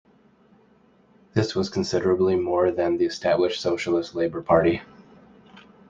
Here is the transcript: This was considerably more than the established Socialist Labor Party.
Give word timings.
This 1.35 1.53
was 1.53 1.69
considerably 1.69 2.35
more 2.35 2.71
than 2.71 2.97
the 2.97 3.05
established 3.05 3.61
Socialist 3.61 4.15
Labor 4.15 4.41
Party. 4.41 4.81